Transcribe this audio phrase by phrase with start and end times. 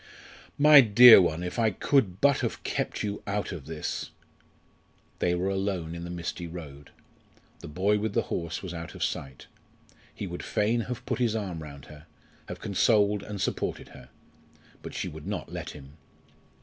[0.57, 4.09] "My dear one, if I could but have kept you out of this!"
[5.19, 6.89] They were alone in the misty road.
[7.59, 9.45] The boy with the horse was out of sight.
[10.11, 12.07] He would fain have put his arm round her,
[12.47, 14.09] have consoled and supported her.
[14.81, 15.97] But she would not let him.